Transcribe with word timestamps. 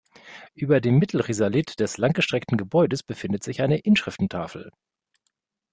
Über 0.55 0.81
dem 0.81 0.97
Mittelrisalit 0.97 1.79
des 1.79 1.99
lang 1.99 2.13
gestreckten 2.13 2.57
Gebäudes 2.57 3.03
befindet 3.03 3.43
sich 3.43 3.61
eine 3.61 3.77
Inschriftentafel. 3.77 4.71